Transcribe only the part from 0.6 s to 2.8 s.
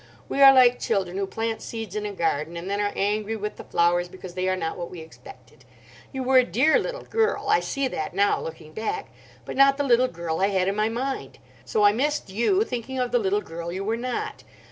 children who plant seeds in a garden, and